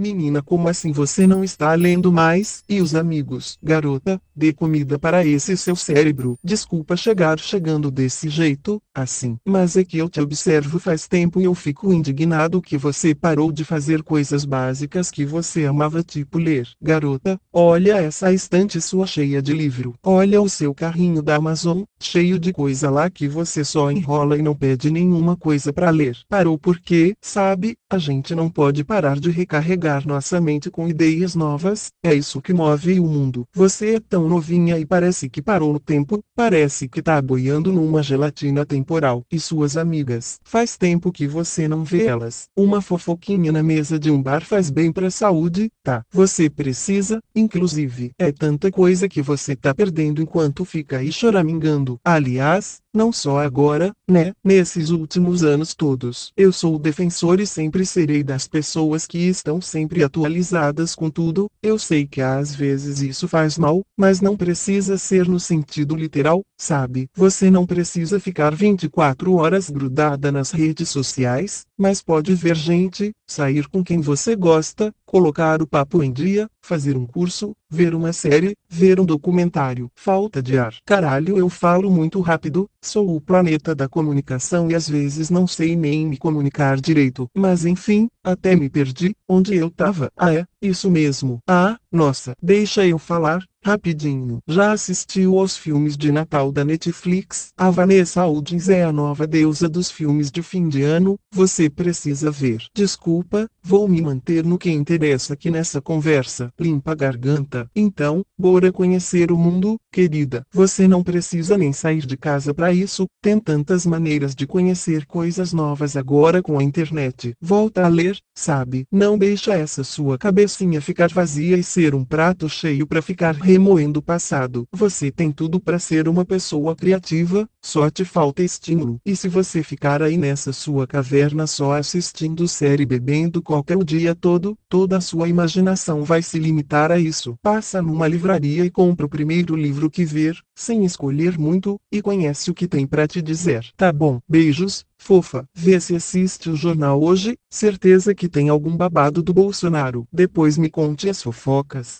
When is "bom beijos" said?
143.92-144.84